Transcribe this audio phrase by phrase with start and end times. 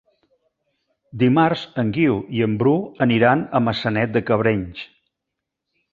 [1.23, 2.75] Dimarts en Guiu i en Bru
[3.07, 4.83] aniran a Maçanet de Cabrenys.